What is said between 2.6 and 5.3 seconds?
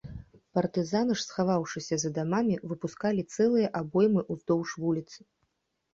выпускалі цэлыя абоймы ўздоўж вуліц.